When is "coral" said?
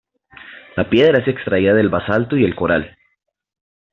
2.55-2.97